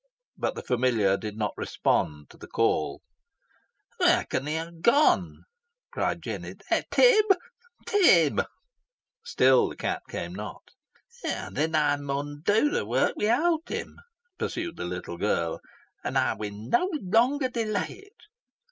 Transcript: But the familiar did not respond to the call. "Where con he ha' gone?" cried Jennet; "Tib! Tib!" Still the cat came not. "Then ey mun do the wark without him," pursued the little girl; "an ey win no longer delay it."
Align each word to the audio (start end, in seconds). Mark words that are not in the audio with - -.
But 0.35 0.55
the 0.55 0.63
familiar 0.63 1.15
did 1.15 1.37
not 1.37 1.53
respond 1.55 2.31
to 2.31 2.37
the 2.37 2.47
call. 2.47 3.03
"Where 3.97 4.25
con 4.25 4.47
he 4.47 4.57
ha' 4.57 4.71
gone?" 4.81 5.43
cried 5.91 6.23
Jennet; 6.23 6.63
"Tib! 6.89 7.25
Tib!" 7.85 8.41
Still 9.23 9.69
the 9.69 9.75
cat 9.75 10.01
came 10.09 10.33
not. 10.33 10.63
"Then 11.21 11.75
ey 11.75 11.97
mun 11.97 12.41
do 12.43 12.71
the 12.71 12.83
wark 12.83 13.13
without 13.15 13.69
him," 13.69 13.97
pursued 14.39 14.75
the 14.77 14.85
little 14.85 15.17
girl; 15.17 15.59
"an 16.03 16.17
ey 16.17 16.33
win 16.35 16.69
no 16.69 16.89
longer 16.99 17.49
delay 17.49 18.01
it." 18.07 18.23